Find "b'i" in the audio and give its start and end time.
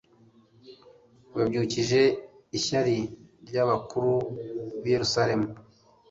4.81-4.91